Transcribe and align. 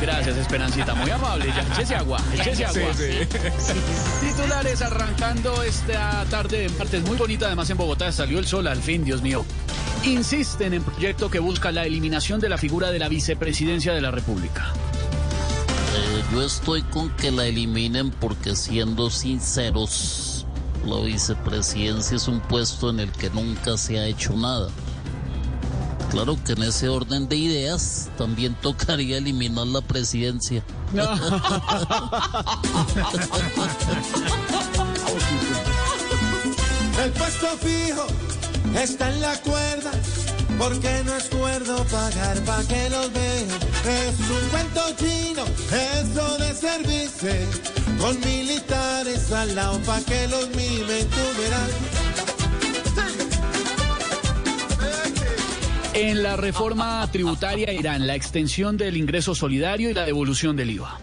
Gracias, 0.00 0.36
Esperancita. 0.36 0.94
Muy 0.94 1.10
amable. 1.10 1.46
Ya, 1.46 1.62
échese 1.74 1.94
agua, 1.94 2.18
échese 2.34 2.64
agua. 2.64 2.90
Titulares 4.20 4.82
arrancando 4.82 5.62
esta 5.62 6.24
tarde 6.26 6.60
de 6.60 6.68
martes 6.70 7.02
muy 7.04 7.16
bonita. 7.16 7.46
Además, 7.46 7.70
en 7.70 7.76
Bogotá 7.76 8.12
salió 8.12 8.38
el 8.38 8.46
sol 8.46 8.66
al 8.66 8.82
fin, 8.82 9.04
Dios 9.04 9.22
mío. 9.22 9.44
Insisten 10.04 10.74
en 10.74 10.82
proyecto 10.82 11.30
que 11.30 11.38
busca 11.38 11.72
la 11.72 11.84
eliminación 11.84 12.40
de 12.40 12.48
la 12.48 12.58
figura 12.58 12.90
de 12.90 12.98
la 12.98 13.08
vicepresidencia 13.08 13.92
de 13.92 14.00
la 14.00 14.10
República. 14.10 14.72
Eh, 15.96 16.22
yo 16.32 16.42
estoy 16.42 16.82
con 16.82 17.10
que 17.16 17.30
la 17.30 17.46
eliminen 17.46 18.10
porque 18.10 18.54
siendo 18.54 19.10
sinceros, 19.10 20.46
la 20.84 21.00
vicepresidencia 21.00 22.16
es 22.16 22.28
un 22.28 22.40
puesto 22.40 22.90
en 22.90 23.00
el 23.00 23.10
que 23.10 23.30
nunca 23.30 23.76
se 23.76 23.98
ha 23.98 24.06
hecho 24.06 24.34
nada. 24.34 24.68
Claro 26.10 26.38
que 26.44 26.52
en 26.52 26.62
ese 26.62 26.88
orden 26.88 27.28
de 27.28 27.36
ideas 27.36 28.08
también 28.16 28.54
tocaría 28.62 29.18
eliminar 29.18 29.66
la 29.66 29.80
presidencia. 29.80 30.64
El 37.02 37.12
puesto 37.12 37.46
fijo 37.58 38.06
está 38.74 39.12
en 39.12 39.20
la 39.20 39.36
cuerda, 39.40 39.90
porque 40.58 41.02
no 41.04 41.14
es 41.14 41.24
cuerdo 41.24 41.84
pagar 41.84 42.38
pa' 42.44 42.62
que 42.64 42.88
los 42.90 43.12
vean. 43.12 43.48
Es 43.84 44.18
un 44.30 44.48
cuento 44.48 44.80
chino, 44.98 45.44
eso 46.00 46.38
de 46.38 46.54
servirse, 46.54 47.46
con 48.00 48.18
militares 48.20 49.30
al 49.30 49.54
lado 49.54 49.78
pa' 49.80 50.00
que 50.00 50.26
los 50.28 50.48
mimen, 50.50 51.06
tú 51.08 51.40
verás. 51.40 51.70
En 55.98 56.22
la 56.22 56.36
reforma 56.36 57.08
tributaria 57.10 57.72
irán 57.72 58.06
la 58.06 58.14
extensión 58.14 58.76
del 58.76 58.98
ingreso 58.98 59.34
solidario 59.34 59.88
y 59.88 59.94
la 59.94 60.04
devolución 60.04 60.54
del 60.54 60.70
IVA. 60.72 61.00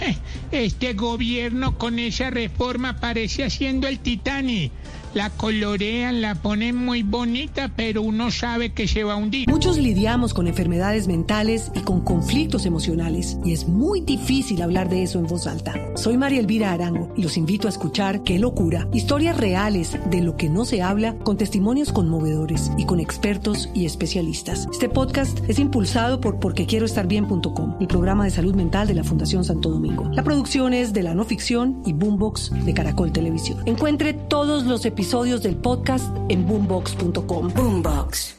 Eh, 0.00 0.16
Este 0.50 0.94
gobierno 0.94 1.78
con 1.78 2.00
esa 2.00 2.28
reforma 2.28 2.98
parece 2.98 3.44
haciendo 3.44 3.86
el 3.86 4.00
Titanic. 4.00 4.72
La 5.12 5.28
colorean, 5.28 6.22
la 6.22 6.36
ponen 6.36 6.76
muy 6.76 7.02
bonita, 7.02 7.72
pero 7.74 8.00
uno 8.00 8.30
sabe 8.30 8.72
que 8.72 8.86
se 8.86 9.02
va 9.02 9.14
a 9.14 9.16
hundir. 9.16 9.48
Muchos 9.48 9.76
lidiamos 9.76 10.32
con 10.32 10.46
enfermedades 10.46 11.08
mentales 11.08 11.72
y 11.74 11.80
con 11.80 12.02
conflictos 12.02 12.64
emocionales 12.64 13.36
y 13.44 13.52
es 13.52 13.66
muy 13.66 14.02
difícil 14.02 14.62
hablar 14.62 14.88
de 14.88 15.02
eso 15.02 15.18
en 15.18 15.26
voz 15.26 15.48
alta. 15.48 15.74
Soy 15.96 16.16
María 16.16 16.38
Elvira 16.38 16.70
Arango 16.70 17.12
y 17.16 17.24
los 17.24 17.36
invito 17.36 17.66
a 17.66 17.70
escuchar 17.70 18.22
Qué 18.22 18.38
locura, 18.38 18.86
historias 18.92 19.36
reales 19.36 19.98
de 20.10 20.20
lo 20.20 20.36
que 20.36 20.48
no 20.48 20.64
se 20.64 20.80
habla 20.80 21.16
con 21.18 21.36
testimonios 21.36 21.92
conmovedores 21.92 22.70
y 22.78 22.84
con 22.84 23.00
expertos 23.00 23.68
y 23.74 23.86
especialistas. 23.86 24.68
Este 24.70 24.88
podcast 24.88 25.40
es 25.48 25.58
impulsado 25.58 26.20
por 26.20 26.38
porquequieroestarbien.com, 26.38 27.78
el 27.80 27.88
programa 27.88 28.26
de 28.26 28.30
salud 28.30 28.54
mental 28.54 28.86
de 28.86 28.94
la 28.94 29.02
Fundación 29.02 29.42
Santo 29.42 29.70
Domingo. 29.70 30.08
La 30.12 30.22
producción 30.22 30.72
es 30.72 30.92
de 30.92 31.02
la 31.02 31.16
no 31.16 31.24
ficción 31.24 31.82
y 31.84 31.94
Boombox 31.94 32.52
de 32.64 32.74
Caracol 32.74 33.10
Televisión. 33.10 33.60
Encuentre 33.66 34.12
todos 34.14 34.66
los 34.66 34.84
episodios 34.84 34.99
del 35.00 35.56
podcast 35.56 36.14
en 36.28 36.46
boombox.com. 36.46 37.48
Boombox. 37.54 38.36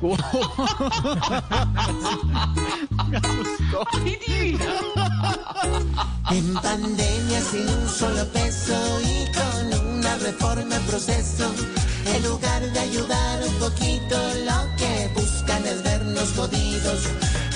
En 6.30 6.54
pandemia 6.54 7.42
sin 7.42 7.68
un 7.68 7.86
solo 7.88 8.24
peso 8.32 8.72
y 9.02 9.26
con 9.32 9.74
una 9.98 10.16
reforma 10.16 10.76
en 10.76 10.82
proceso, 10.84 11.52
en 12.14 12.22
lugar 12.22 12.62
de 12.72 12.78
ayudar 12.78 13.42
un 13.46 13.54
poquito, 13.56 14.16
lo 14.46 14.76
que 14.78 15.10
buscan 15.14 15.66
es 15.66 15.82
vernos 15.82 16.32
jodidos. 16.34 17.10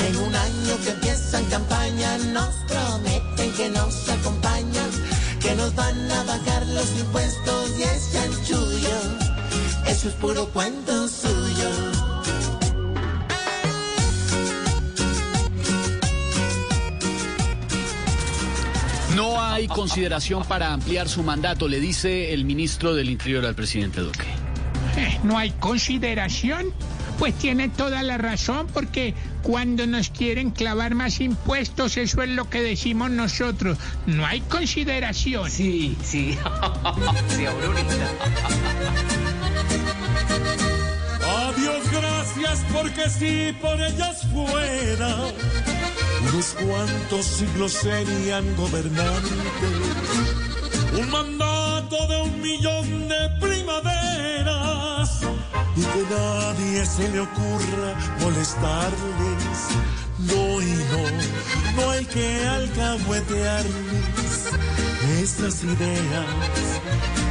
En 0.06 0.16
un 0.16 0.34
año 0.34 0.76
que 0.84 0.90
empiezan 0.90 1.46
campaña, 1.46 2.18
nos 2.32 2.54
prometen 2.68 3.52
que 3.52 3.70
nos 3.70 4.06
acompañan, 4.10 4.43
que 5.44 5.54
nos 5.56 5.74
van 5.74 6.10
a 6.10 6.24
bajar 6.24 6.66
los 6.68 6.98
impuestos 6.98 7.78
y 7.78 7.82
es 7.82 8.12
chanchullo. 8.12 8.98
Eso 9.86 10.08
es 10.08 10.14
puro 10.14 10.48
cuento 10.48 11.06
suyo. 11.06 11.68
No 19.14 19.40
hay 19.40 19.68
consideración 19.68 20.44
para 20.44 20.72
ampliar 20.72 21.10
su 21.10 21.22
mandato, 21.22 21.68
le 21.68 21.78
dice 21.78 22.32
el 22.32 22.46
ministro 22.46 22.94
del 22.94 23.10
Interior 23.10 23.44
al 23.44 23.54
presidente 23.54 24.00
Duque. 24.00 24.26
Eh, 24.96 25.20
¿No 25.24 25.36
hay 25.36 25.50
consideración? 25.50 26.72
Pues 27.18 27.34
tiene 27.34 27.68
toda 27.68 28.02
la 28.02 28.16
razón, 28.16 28.66
porque 28.72 29.14
cuando 29.44 29.86
nos 29.86 30.08
quieren 30.08 30.50
clavar 30.50 30.94
más 30.94 31.20
impuestos, 31.20 31.98
eso 31.98 32.22
es 32.22 32.30
lo 32.30 32.48
que 32.48 32.62
decimos 32.62 33.10
nosotros. 33.10 33.76
No 34.06 34.24
hay 34.24 34.40
consideración. 34.40 35.50
Sí, 35.50 35.96
sí. 36.02 36.38
sí. 37.28 37.44
Adiós, 41.26 41.90
gracias, 41.92 42.64
porque 42.72 43.10
si 43.10 43.52
por 43.60 43.78
ellas 43.80 44.26
fuera, 44.32 45.16
unos 46.22 46.56
cuantos 46.66 47.26
siglos 47.26 47.72
serían 47.72 48.56
gobernantes. 48.56 49.30
Un 50.98 51.10
mandato 51.10 52.06
de 52.08 52.22
un 52.22 52.40
millón 52.40 53.08
de 53.08 53.28
primaveras 53.40 55.20
y 55.76 55.82
que 55.82 56.04
nadie 56.10 56.86
se 56.86 57.08
le 57.08 57.20
ocurra 57.20 57.94
molestarles. 58.20 59.68
No, 60.18 60.62
y 60.62 60.74
no, 60.90 61.82
no 61.82 61.90
hay 61.90 62.04
que 62.04 62.46
alcahuetearles 62.46 63.74
estas 65.22 65.64
ideas 65.64 66.26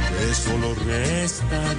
que 0.08 0.34
solo 0.34 0.74
restan. 0.86 1.78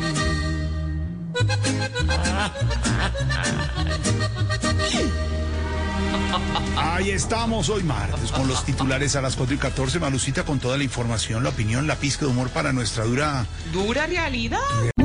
Ahí 6.77 7.11
estamos 7.11 7.69
hoy 7.69 7.83
martes 7.83 8.31
con 8.31 8.47
los 8.47 8.63
titulares 8.65 9.15
a 9.15 9.21
las 9.21 9.35
4 9.35 9.55
y 9.55 9.57
14. 9.57 9.99
Malucita 9.99 10.43
con 10.43 10.59
toda 10.59 10.77
la 10.77 10.83
información, 10.83 11.43
la 11.43 11.49
opinión, 11.49 11.87
la 11.87 11.95
pizca 11.95 12.25
de 12.25 12.31
humor 12.31 12.49
para 12.49 12.73
nuestra 12.73 13.03
dura. 13.03 13.45
Dura 13.71 14.07
realidad. 14.07 14.59